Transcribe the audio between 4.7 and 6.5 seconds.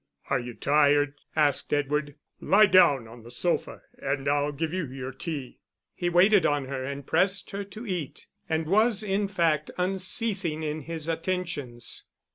you your tea." He waited